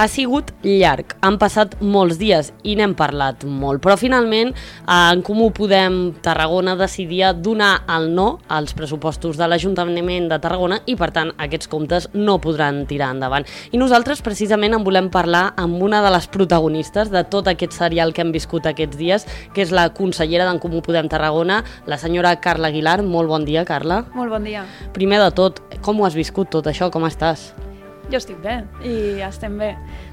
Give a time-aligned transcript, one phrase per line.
[0.00, 4.54] Ha sigut llarg, han passat molts dies i n'hem parlat molt, però finalment
[4.88, 10.96] en Comú Podem Tarragona decidia donar el no als pressupostos de l'Ajuntament de Tarragona i
[10.96, 13.44] per tant aquests comptes no podran tirar endavant.
[13.76, 18.16] I nosaltres precisament en volem parlar amb una de les protagonistes de tot aquest serial
[18.16, 22.38] que hem viscut aquests dies, que és la consellera d'en Comú Podem Tarragona, la senyora
[22.40, 23.02] Carla Aguilar.
[23.04, 24.06] Molt bon dia, Carla.
[24.16, 24.64] Molt bon dia.
[24.96, 26.88] Primer de tot, com ho has viscut tot això?
[26.88, 27.50] Com estàs?
[28.10, 29.70] Jo estic bé i estem bé.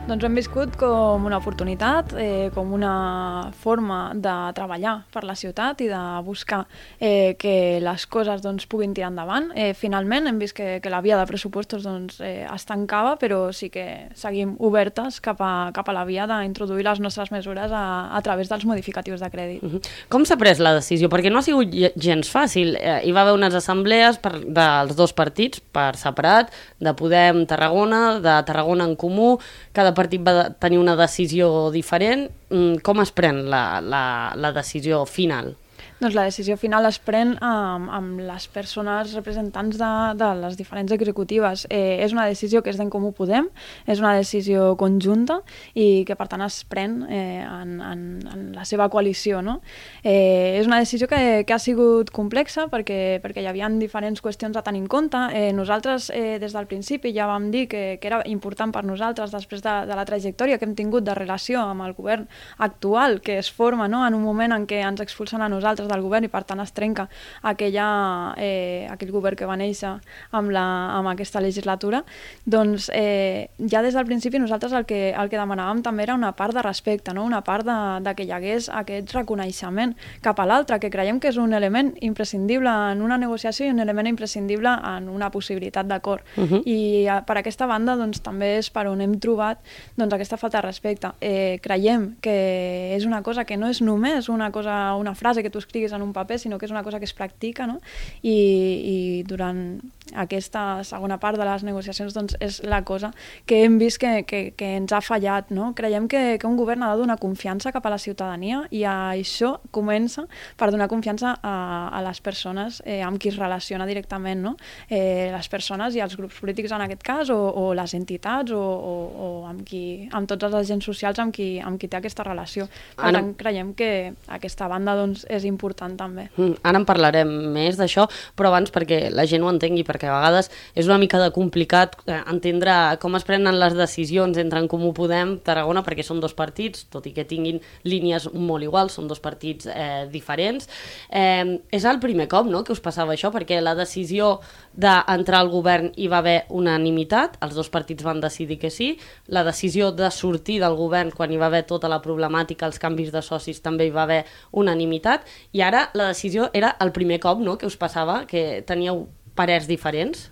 [0.07, 5.81] Doncs hem viscut com una oportunitat, eh, com una forma de treballar per la ciutat
[5.83, 6.61] i de buscar
[6.95, 9.49] eh, que les coses doncs, puguin tirar endavant.
[9.51, 13.49] Eh, finalment hem vist que, que la via de pressupostos doncs, eh, es tancava, però
[13.51, 17.83] sí que seguim obertes cap a, cap a la via d'introduir les nostres mesures a,
[18.15, 19.59] a través dels modificatius de crèdit.
[19.59, 19.91] Uh -huh.
[20.07, 21.09] Com s'ha pres la decisió?
[21.09, 21.67] Perquè no ha sigut
[21.99, 22.77] gens fàcil.
[22.79, 26.47] Eh, hi va haver unes assemblees per, dels dos partits per separat,
[26.79, 29.37] de Podem Tarragona, de Tarragona en Comú,
[29.73, 32.27] cada partit va tenir una decisió diferent.
[32.53, 34.03] Mm, com es pren la, la,
[34.37, 35.55] la decisió final?
[35.97, 39.87] Doncs la decisió final es pren amb, amb les persones representants de,
[40.19, 41.63] de les diferents executives.
[41.73, 43.47] Eh, és una decisió que és d'en Comú Podem,
[43.89, 45.39] és una decisió conjunta
[45.73, 49.41] i que per tant es pren eh, en, en, en la seva coalició.
[49.41, 49.55] No?
[50.03, 54.53] Eh, és una decisió que, que ha sigut complexa perquè, perquè hi havia diferents qüestions
[54.53, 55.23] a tenir en compte.
[55.33, 59.33] Eh, nosaltres eh, des del principi ja vam dir que, que era important per nosaltres
[59.33, 62.29] després de, de la trajectòria que hem tingut de relació amb el govern
[62.61, 64.05] actual que es forma no?
[64.05, 66.73] en un moment en què ens expulsen a nosaltres del govern i per tant es
[66.75, 67.07] trenca
[67.41, 69.95] aquella, eh, aquell govern que va néixer
[70.31, 70.65] amb, la,
[70.97, 72.03] amb aquesta legislatura,
[72.45, 76.33] doncs eh, ja des del principi nosaltres el que, el que demanàvem també era una
[76.37, 77.25] part de respecte, no?
[77.25, 81.31] una part de, de que hi hagués aquest reconeixement cap a l'altre, que creiem que
[81.31, 86.23] és un element imprescindible en una negociació i un element imprescindible en una possibilitat d'acord.
[86.35, 86.61] Uh -huh.
[86.65, 89.59] I eh, per aquesta banda doncs, també és per on hem trobat
[89.95, 91.11] doncs, aquesta falta de respecte.
[91.21, 95.49] Eh, creiem que és una cosa que no és només una cosa, una frase que
[95.49, 97.79] tu escrius estiguis en un paper, sinó que és una cosa que es practica, no?
[98.21, 99.79] I, i durant
[100.15, 103.11] aquesta segona part de les negociacions doncs, és la cosa
[103.45, 105.51] que hem vist que, que, que ens ha fallat.
[105.51, 105.73] No?
[105.75, 109.57] Creiem que, que un govern ha de donar confiança cap a la ciutadania i això
[109.71, 110.25] comença
[110.57, 111.55] per donar confiança a,
[111.91, 114.55] a les persones eh, amb qui es relaciona directament, no?
[114.89, 118.61] eh, les persones i els grups polítics en aquest cas, o, o les entitats, o,
[118.61, 118.95] o,
[119.27, 122.67] o amb, qui, amb tots els agents socials amb qui, amb qui té aquesta relació.
[122.97, 123.91] Per tant, creiem que
[124.31, 126.27] aquesta banda doncs, és important important també.
[126.37, 130.15] Mm, ara en parlarem més d'això, però abans perquè la gent ho entengui, perquè a
[130.15, 134.67] vegades és una mica de complicat eh, entendre com es prenen les decisions entre en
[134.67, 139.07] Comú Podem, Tarragona, perquè són dos partits, tot i que tinguin línies molt iguals, són
[139.07, 140.67] dos partits eh, diferents.
[141.09, 144.37] Eh, és el primer cop no, que us passava això, perquè la decisió
[144.77, 148.95] d'entrar al govern hi va haver unanimitat, els dos partits van decidir que sí,
[149.27, 153.11] la decisió de sortir del govern quan hi va haver tota la problemàtica, els canvis
[153.13, 155.25] de socis també hi va haver unanimitat,
[155.57, 159.07] i ara la decisió era el primer cop no, que us passava, que teníeu
[159.37, 160.27] parers diferents.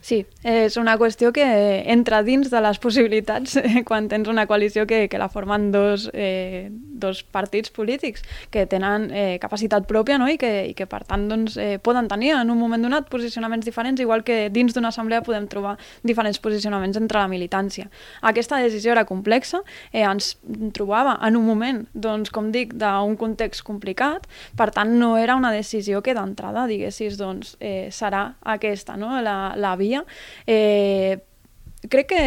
[0.00, 1.44] Sí, és una qüestió que
[1.92, 6.08] entra dins de les possibilitats eh, quan tens una coalició que, que la formen dos,
[6.14, 10.28] eh, dos partits polítics que tenen eh, capacitat pròpia no?
[10.30, 13.68] I, que, i que per tant doncs, eh, poden tenir en un moment donat posicionaments
[13.68, 17.90] diferents, igual que dins d'una assemblea podem trobar diferents posicionaments entre la militància.
[18.22, 19.60] Aquesta decisió era complexa,
[19.92, 20.32] eh, ens
[20.72, 24.24] trobava en un moment, doncs, com dic, d'un context complicat,
[24.56, 28.24] per tant no era una decisió que d'entrada diguessis doncs, eh, serà
[28.56, 29.12] aquesta, no?
[29.20, 30.06] la, la via dia
[30.46, 31.18] eh,
[31.88, 32.24] crec que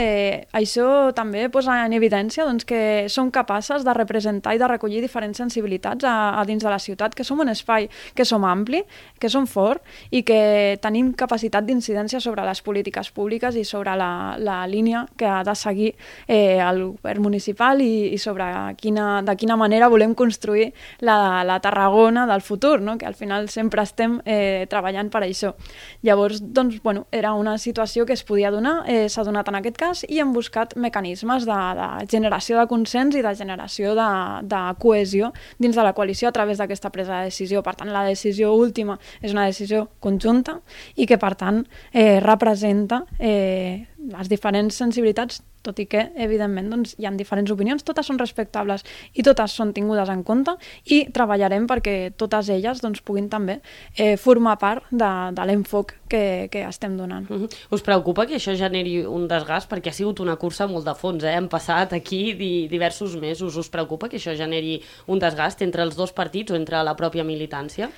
[0.56, 5.38] això també posa en evidència doncs, que som capaces de representar i de recollir diferents
[5.38, 7.86] sensibilitats a, a dins de la ciutat, que som un espai
[8.18, 8.82] que som ampli,
[9.22, 14.10] que som fort i que tenim capacitat d'incidència sobre les polítiques públiques i sobre la,
[14.42, 15.92] la línia que ha de seguir
[16.28, 18.48] eh, el govern municipal i, i sobre
[18.82, 20.72] quina, de quina manera volem construir
[21.06, 22.98] la, la Tarragona del futur, no?
[22.98, 25.54] que al final sempre estem eh, treballant per això.
[26.02, 29.78] Llavors, doncs, bueno, era una situació que es podia donar, eh, s'ha donat en aquest
[29.80, 34.10] cas i hem buscat mecanismes de, de generació de consens i de generació de,
[34.50, 35.32] de cohesió
[35.62, 37.64] dins de la coalició a través d'aquesta presa de decisió.
[37.64, 40.60] Per tant, la decisió última és una decisió conjunta
[40.96, 46.96] i que, per tant, eh, representa eh, les diferents sensibilitats tot i que, evidentment, doncs,
[47.00, 48.84] hi ha diferents opinions, totes són respectables
[49.14, 50.56] i totes són tingudes en compte
[50.92, 53.60] i treballarem perquè totes elles doncs, puguin també
[53.98, 56.24] eh, formar part de, de l'enfoc que,
[56.54, 57.30] que estem donant.
[57.30, 57.50] Uh -huh.
[57.72, 59.72] Us preocupa que això generi un desgast?
[59.72, 61.36] Perquè ha sigut una cursa molt de fons, eh?
[61.36, 63.56] hem passat aquí di diversos mesos.
[63.58, 67.24] Us preocupa que això generi un desgast entre els dos partits o entre la pròpia
[67.24, 67.90] militància?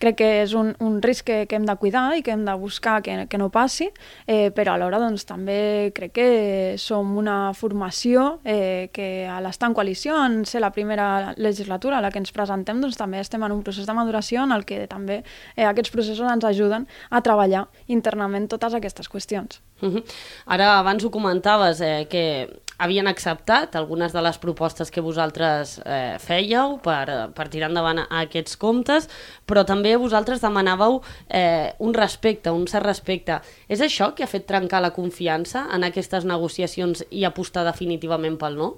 [0.00, 2.54] Crec que és un, un risc que, que hem de cuidar i que hem de
[2.60, 3.88] buscar que, que no passi,
[4.26, 6.28] eh, però alhora doncs, també crec que
[6.80, 12.04] som una formació eh, que a l'estar en coalició, en ser la primera legislatura a
[12.04, 14.84] la que ens presentem, doncs també estem en un procés de maduració en el que
[14.90, 15.22] també
[15.56, 19.60] eh, aquests processos ens ajuden a treballar internament totes aquestes qüestions.
[19.82, 20.04] Uh -huh.
[20.46, 22.48] Ara, abans ho comentaves, eh, que
[22.78, 28.58] havien acceptat algunes de les propostes que vosaltres eh, fèieu per, per tirar endavant aquests
[28.60, 29.08] comptes,
[29.46, 33.40] però també vosaltres demanàveu eh, un respecte, un cert respecte.
[33.68, 38.60] És això que ha fet trencar la confiança en aquestes negociacions i apostar definitivament pel
[38.60, 38.74] no?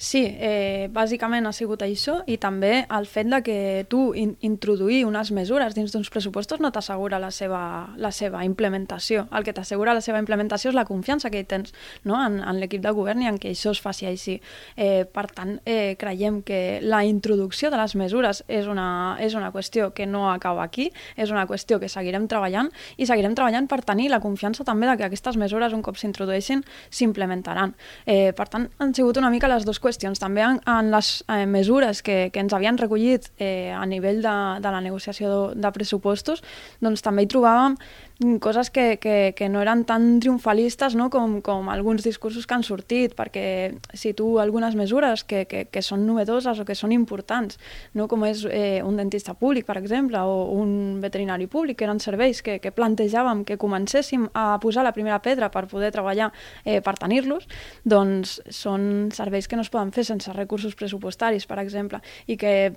[0.00, 3.56] Sí, eh, bàsicament ha sigut això i també el fet de que
[3.92, 9.26] tu in introduir unes mesures dins d'uns pressupostos no t'assegura la, seva, la seva implementació.
[9.36, 11.74] El que t'assegura la seva implementació és la confiança que hi tens
[12.08, 12.16] no?
[12.16, 14.38] en, en l'equip de govern i en que això es faci així.
[14.74, 19.52] Eh, per tant, eh, creiem que la introducció de les mesures és una, és una
[19.52, 20.88] qüestió que no acaba aquí,
[21.20, 24.96] és una qüestió que seguirem treballant i seguirem treballant per tenir la confiança també de
[24.96, 27.76] que aquestes mesures, un cop s'introdueixin, s'implementaran.
[28.06, 30.22] Eh, per tant, han sigut una mica les dues qüestions qüestions.
[30.22, 34.36] També en, en les eh, mesures que, que ens havien recollit eh, a nivell de,
[34.62, 36.44] de la negociació de, de pressupostos,
[36.80, 37.76] doncs també hi trobàvem
[38.40, 41.08] coses que, que, que no eren tan triomfalistes no?
[41.08, 45.82] com, com alguns discursos que han sortit, perquè si tu algunes mesures que, que, que
[45.82, 47.56] són novedoses o que són importants,
[47.96, 48.08] no?
[48.12, 52.44] com és eh, un dentista públic, per exemple, o un veterinari públic, que eren serveis
[52.44, 56.28] que, que plantejàvem que comencéssim a posar la primera pedra per poder treballar
[56.64, 57.48] eh, per tenir-los,
[57.88, 62.76] doncs són serveis que no es poden fer sense recursos pressupostaris, per exemple, i que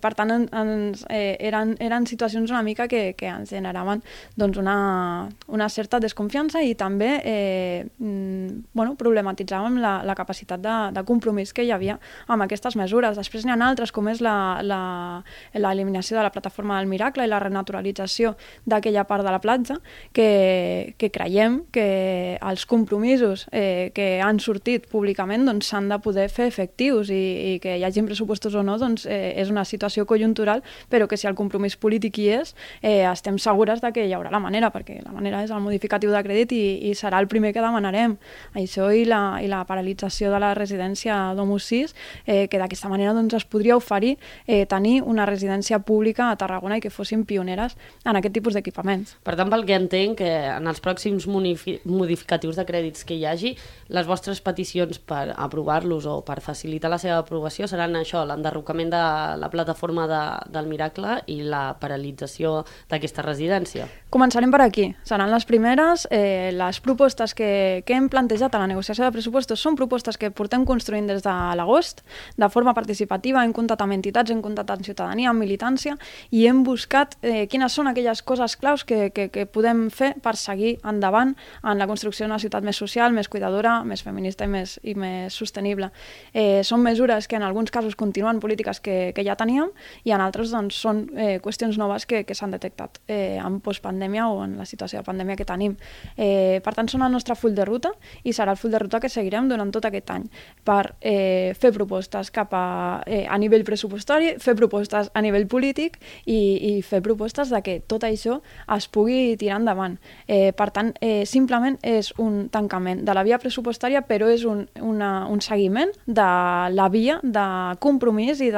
[0.00, 4.02] per tant, ens, eh, eren, eren situacions una mica que, que ens generaven
[4.38, 10.76] doncs, una, una certa desconfiança i també eh, mm, bueno, problematitzàvem la, la capacitat de,
[10.94, 13.16] de compromís que hi havia amb aquestes mesures.
[13.18, 18.36] Després n'hi ha altres, com és l'eliminació de la plataforma del Miracle i la renaturalització
[18.66, 19.78] d'aquella part de la platja,
[20.12, 25.98] que, que creiem que els compromisos eh, que han sortit públicament doncs, s'han doncs, de
[26.06, 27.22] poder fer efectius i,
[27.54, 31.18] i que hi hagin pressupostos o no, doncs, eh, és una situació conjuntural, però que
[31.18, 34.72] si el compromís polític hi és, eh, estem segures de que hi haurà la manera,
[34.72, 38.16] perquè la manera és el modificatiu de crèdit i, i serà el primer que demanarem.
[38.58, 41.94] Això i la, i la paralització de la residència d'Homus 6,
[42.26, 44.16] eh, que d'aquesta manera doncs, es podria oferir
[44.46, 49.16] eh, tenir una residència pública a Tarragona i que fossin pioneres en aquest tipus d'equipaments.
[49.24, 53.54] Per tant, pel que entenc, que en els pròxims modificatius de crèdits que hi hagi,
[53.92, 59.02] les vostres peticions per aprovar-los o per facilitar la seva aprovació seran això, l'enderrocament de
[59.36, 63.88] la plataforma de, del Miracle i la paralització d'aquesta residència.
[64.12, 64.90] Començarem per aquí.
[65.08, 66.06] Seran les primeres.
[66.10, 70.30] Eh, les propostes que, que hem plantejat a la negociació de pressupostos són propostes que
[70.30, 72.02] portem construint des de l'agost,
[72.36, 75.96] de forma participativa, hem comptat amb entitats, hem comptat amb ciutadania, amb militància,
[76.30, 80.36] i hem buscat eh, quines són aquelles coses claus que, que, que podem fer per
[80.36, 84.76] seguir endavant en la construcció d'una ciutat més social, més cuidadora, més feminista i més,
[84.82, 85.88] i més sostenible.
[86.32, 89.72] Eh, són mesures que en alguns casos continuen polítiques que, que ja teníem
[90.04, 94.02] i en altres doncs, són eh, qüestions noves que, que s'han detectat eh, en postpandèmia
[94.02, 95.76] pandèmia o en la situació de pandèmia que tenim.
[96.16, 97.92] Eh, per tant, són el nostre full de ruta
[98.24, 100.28] i serà el full de ruta que seguirem durant tot aquest any
[100.64, 105.98] per eh, fer propostes cap a, eh, a nivell pressupostari, fer propostes a nivell polític
[106.26, 108.40] i, i fer propostes de que tot això
[108.74, 109.98] es pugui tirar endavant.
[110.26, 114.66] Eh, per tant, eh, simplement és un tancament de la via pressupostària, però és un,
[114.80, 116.28] una, un seguiment de
[116.72, 117.46] la via de
[117.82, 118.50] compromís i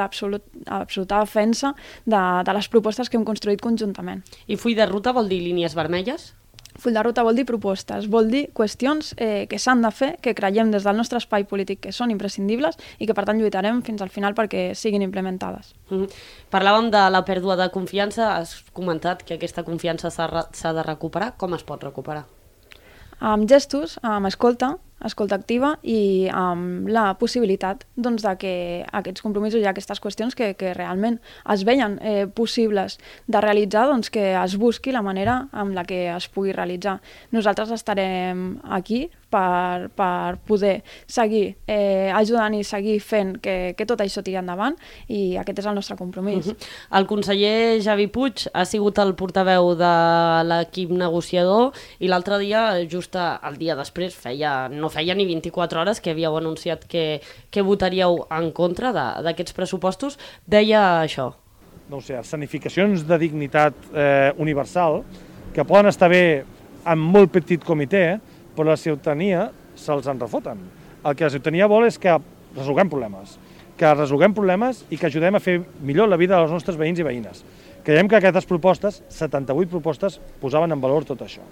[0.55, 1.73] d'absoluta defensa
[2.05, 4.23] de, de les propostes que hem construït conjuntament.
[4.47, 6.33] I full de ruta vol dir línies vermelles?
[6.75, 10.33] Full de ruta vol dir propostes, vol dir qüestions eh, que s'han de fer, que
[10.35, 14.03] creiem des del nostre espai polític que són imprescindibles i que per tant lluitarem fins
[14.03, 15.73] al final perquè siguin implementades.
[15.89, 16.09] Mm -hmm.
[16.51, 21.37] Parlàvem de la pèrdua de confiança, has comentat que aquesta confiança s'ha de recuperar.
[21.37, 22.25] Com es pot recuperar?
[23.19, 28.53] Amb gestos, amb escolta, escolta activa i amb la possibilitat doncs, de que
[28.95, 31.19] aquests compromisos i aquestes qüestions que, que realment
[31.51, 32.97] es veien eh, possibles
[33.27, 36.99] de realitzar, doncs que es busqui la manera amb la que es pugui realitzar.
[37.35, 44.01] Nosaltres estarem aquí per, per poder seguir eh, ajudant i seguir fent que, que tot
[44.03, 44.77] això tiri endavant
[45.11, 46.47] i aquest és el nostre compromís.
[46.47, 46.97] Uh -huh.
[46.99, 49.95] El conseller Javi Puig ha sigut el portaveu de
[50.49, 55.99] l'equip negociador i l'altre dia, just el dia després, feia, no feia ni 24 hores
[56.01, 57.21] que havíeu anunciat que,
[57.51, 61.33] que votaríeu en contra d'aquests pressupostos, deia això.
[61.91, 65.03] No sé, escenificacions de dignitat eh, universal
[65.53, 66.45] que poden estar bé
[66.85, 68.17] en molt petit comitè,
[68.55, 70.63] però la ciutadania se'ls en refoten.
[71.05, 72.15] El que la ciutadania vol és que
[72.55, 73.37] resolguem problemes,
[73.77, 77.07] que resolguem problemes i que ajudem a fer millor la vida dels nostres veïns i
[77.07, 77.43] veïnes.
[77.85, 81.43] Creiem que aquestes propostes, 78 propostes, posaven en valor tot això.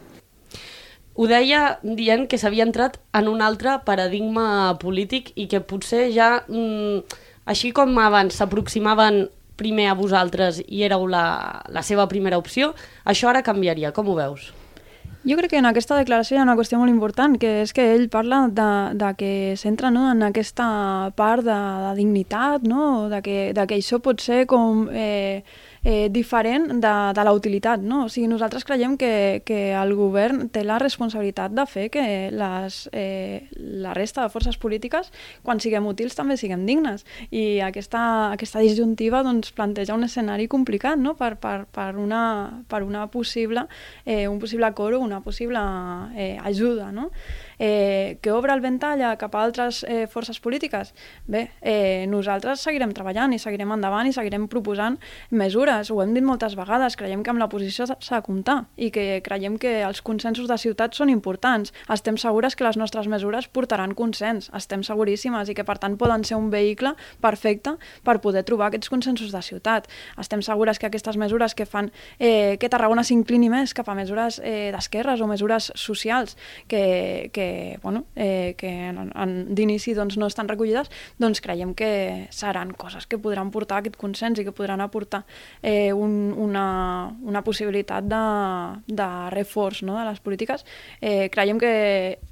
[1.14, 6.42] Ho deia dient que s'havia entrat en un altre paradigma polític i que potser ja,
[6.48, 12.74] mm, així com abans s'aproximaven primer a vosaltres i éreu la, la seva primera opció,
[13.06, 13.94] això ara canviaria.
[13.94, 14.50] Com ho veus?
[15.24, 17.86] Jo crec que en aquesta declaració hi ha una qüestió molt important, que és que
[17.94, 19.30] ell parla de, de que
[19.60, 20.66] s'entra no, en aquesta
[21.16, 23.08] part de, de dignitat, no?
[23.14, 24.90] de, que, de que això pot ser com...
[24.92, 25.46] Eh,
[25.84, 27.82] eh, diferent de, de la utilitat.
[27.82, 28.06] No?
[28.06, 32.80] O sigui, nosaltres creiem que, que el govern té la responsabilitat de fer que les,
[32.94, 35.12] eh, la resta de forces polítiques,
[35.44, 37.06] quan siguem útils, també siguem dignes.
[37.32, 41.18] I aquesta, aquesta disjuntiva doncs, planteja un escenari complicat no?
[41.20, 43.68] per, per, per, una, per una possible,
[44.06, 45.60] eh, un possible acord o una possible
[46.16, 46.92] eh, ajuda.
[46.92, 47.10] No?
[47.60, 50.94] Eh, que obre el ventall cap a altres eh, forces polítiques?
[51.28, 55.00] Bé, eh, nosaltres seguirem treballant i seguirem endavant i seguirem proposant
[55.32, 55.92] mesures.
[55.92, 59.22] Ho hem dit moltes vegades, creiem que amb la posició s'ha de comptar i que
[59.26, 61.74] creiem que els consensos de ciutat són importants.
[61.92, 66.24] Estem segures que les nostres mesures portaran consens, estem seguríssimes i que per tant poden
[66.24, 69.90] ser un vehicle perfecte per poder trobar aquests consensos de ciutat.
[70.20, 74.40] Estem segures que aquestes mesures que fan eh, que Tarragona s'inclini més cap a mesures
[74.44, 78.72] eh, d'esquerres o mesures socials que, que que, bueno, eh, que
[79.50, 84.40] d'inici doncs, no estan recollides, doncs creiem que seran coses que podran portar aquest consens
[84.40, 85.24] i que podran aportar
[85.62, 88.24] eh, un, una, una possibilitat de,
[88.88, 90.66] de reforç no, de les polítiques.
[91.02, 91.74] Eh, creiem que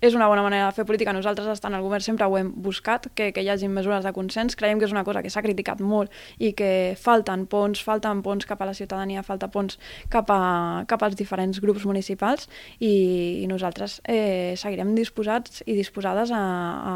[0.01, 1.13] és una bona manera de fer política.
[1.15, 4.55] Nosaltres, estant al govern, sempre ho hem buscat, que, que hi hagi mesures de consens.
[4.59, 8.47] Creiem que és una cosa que s'ha criticat molt i que falten ponts, falten ponts
[8.47, 12.47] cap a la ciutadania, falta ponts cap, a, cap als diferents grups municipals
[12.79, 16.95] i, i nosaltres eh, seguirem disposats i disposades a, a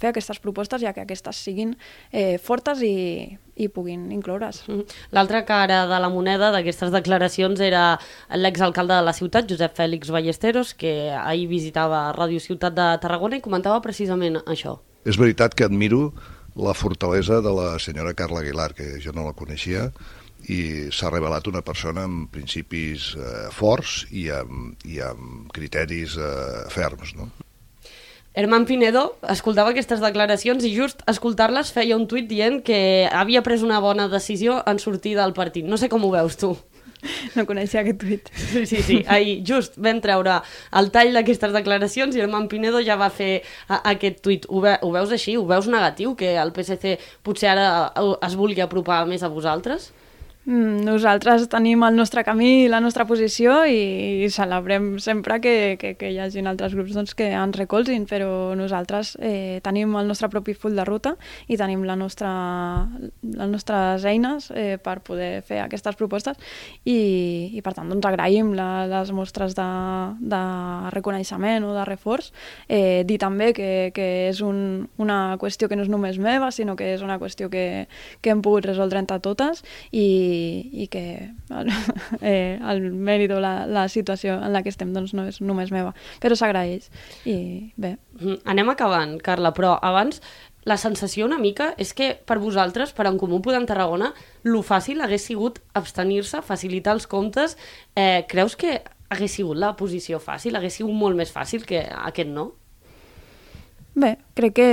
[0.00, 1.74] fer aquestes propostes ja que aquestes siguin
[2.12, 4.62] eh, fortes i, i puguin incloure's.
[4.68, 5.00] Mm-hmm.
[5.16, 7.86] L'altra cara de la moneda d'aquestes declaracions era
[8.36, 13.44] l'exalcalde de la ciutat, Josep Fèlix Ballesteros, que ahir visitava Ràdio Ciutat de Tarragona i
[13.44, 14.78] comentava precisament això.
[15.06, 16.10] És veritat que admiro
[16.56, 19.90] la fortalesa de la senyora Carla Aguilar, que jo no la coneixia,
[20.52, 26.64] i s'ha revelat una persona amb principis eh, forts i amb, i amb criteris eh,
[26.72, 27.14] ferms.
[27.18, 27.30] No?
[28.36, 33.64] Herman Pinedo escoltava aquestes declaracions i just escoltar-les feia un tuit dient que havia pres
[33.64, 35.64] una bona decisió en sortir del partit.
[35.64, 36.52] No sé com ho veus tu.
[37.36, 38.28] No coneixia aquest tuit.
[38.36, 38.98] Sí, sí, sí.
[39.08, 40.40] Ahir just vam treure
[40.80, 44.48] el tall d'aquestes declaracions i Herman Pinedo ja va fer a, aquest tuit.
[44.52, 45.36] Ho, ve, ho veus així?
[45.40, 46.12] Ho veus negatiu?
[46.18, 47.68] Que el PSC potser ara
[48.26, 49.92] es vulgui apropar més a vosaltres?
[50.46, 55.96] Mm, nosaltres tenim el nostre camí i la nostra posició i celebrem sempre que, que,
[55.98, 60.28] que hi hagi altres grups doncs, que ens recolzin, però nosaltres eh, tenim el nostre
[60.30, 61.16] propi full de ruta
[61.50, 62.30] i tenim la nostra,
[63.26, 66.38] les nostres eines eh, per poder fer aquestes propostes
[66.84, 69.66] i, i per tant doncs, agraïm la, les mostres de,
[70.30, 70.42] de
[70.94, 72.30] reconeixement o de reforç.
[72.68, 76.78] Eh, dir també que, que és un, una qüestió que no és només meva, sinó
[76.78, 77.66] que és una qüestió que,
[78.22, 81.04] que hem pogut resoldre entre totes i i, que
[82.20, 85.72] eh, el mèrit o la, la situació en la que estem doncs, no és només
[85.74, 86.90] meva, però s'agraeix
[87.24, 87.38] i
[87.76, 87.96] bé.
[88.20, 90.20] Mm, anem acabant, Carla, però abans
[90.66, 94.10] la sensació una mica és que per vosaltres, per en Comú Podem Tarragona,
[94.42, 97.54] lo fàcil hagués sigut abstenir-se, facilitar els comptes.
[97.94, 100.58] Eh, creus que hagués sigut la posició fàcil?
[100.58, 102.48] Hagués sigut molt més fàcil que aquest no?
[103.94, 104.70] Bé, crec que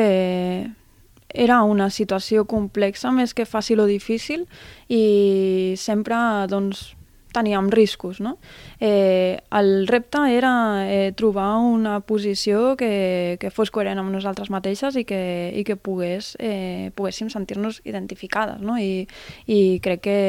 [1.34, 4.46] era una situació complexa més que fàcil o difícil
[4.88, 6.16] i sempre
[6.50, 6.94] doncs,
[7.34, 8.22] teníem riscos.
[8.22, 8.38] No?
[8.80, 14.96] Eh, el repte era eh, trobar una posició que, que fos coherent amb nosaltres mateixes
[14.96, 18.62] i que, i que pogués, eh, poguéssim sentir-nos identificades.
[18.62, 18.78] No?
[18.78, 19.08] I,
[19.50, 20.20] I crec que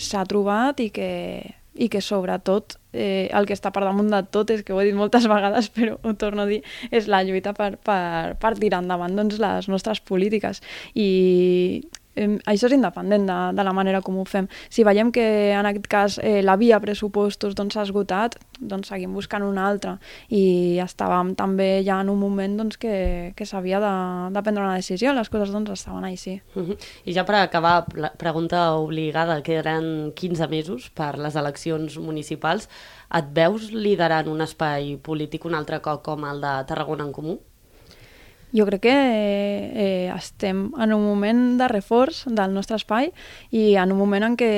[0.00, 1.10] s'ha trobat i que
[1.74, 4.86] i que sobretot eh, el que està per damunt de tot és que ho he
[4.88, 8.82] dit moltes vegades però ho torno a dir, és la lluita per, per, per tirar
[8.84, 10.62] endavant doncs, les nostres polítiques.
[10.94, 11.82] I
[12.16, 14.48] eh, això és independent de, de la manera com ho fem.
[14.70, 18.90] Si veiem que en aquest cas eh, la via pressupostos doncs, s'ha doncs, esgotat, doncs
[18.92, 19.96] seguim buscant una altra
[20.28, 23.94] i estàvem també ja en un moment doncs, que, que s'havia de,
[24.34, 26.40] de prendre una decisió, les coses doncs, estaven així.
[26.54, 26.78] Uh -huh.
[27.04, 32.68] I ja per acabar, la pregunta obligada, que eren 15 mesos per les eleccions municipals,
[33.14, 37.38] et veus liderant un espai polític un altre cop com el de Tarragona en Comú?
[38.54, 43.10] Jo crec que eh, estem en un moment de reforç del nostre espai
[43.50, 44.50] i en un moment en què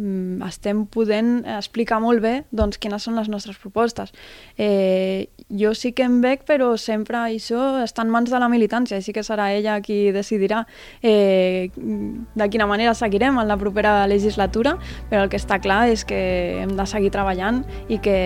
[0.00, 4.14] mm, estem podent explicar molt bé doncs, quines són les nostres propostes.
[4.56, 8.96] Eh, jo sí que em veig, però sempre això està en mans de la militància,
[8.96, 10.64] així que serà ella qui decidirà
[11.02, 14.78] eh, de quina manera seguirem en la propera legislatura,
[15.10, 16.22] però el que està clar és que
[16.62, 17.60] hem de seguir treballant
[17.92, 18.16] i que,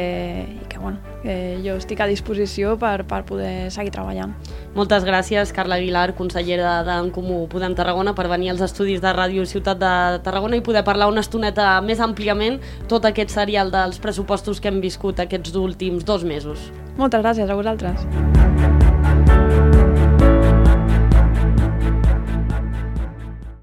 [0.76, 4.34] que, bueno, que jo estic a disposició per, per poder seguir treballant.
[4.76, 9.46] Moltes gràcies, Carla Aguilar, consellera d'en Comú Podem Tarragona, per venir als estudis de Ràdio
[9.48, 9.94] Ciutat de
[10.26, 14.82] Tarragona i poder parlar una estoneta més àmpliament tot aquest serial dels pressupostos que hem
[14.84, 16.70] viscut aquests últims dos mesos.
[17.00, 18.75] Moltes gràcies a vosaltres.